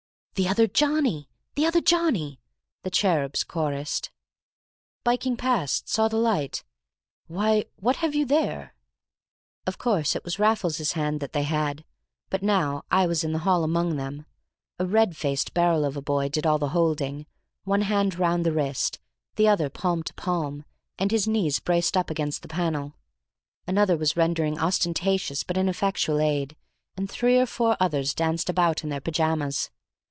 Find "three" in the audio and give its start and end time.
27.11-27.37